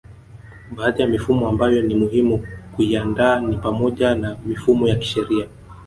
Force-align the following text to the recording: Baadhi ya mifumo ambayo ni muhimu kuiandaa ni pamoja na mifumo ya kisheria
Baadhi 0.71 1.01
ya 1.01 1.07
mifumo 1.07 1.47
ambayo 1.49 1.81
ni 1.81 1.95
muhimu 1.95 2.47
kuiandaa 2.75 3.39
ni 3.39 3.57
pamoja 3.57 4.15
na 4.15 4.37
mifumo 4.45 4.87
ya 4.87 4.95
kisheria 4.95 5.47